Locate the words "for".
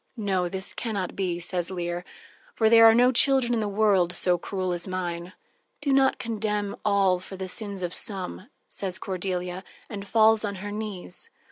2.55-2.71, 7.19-7.35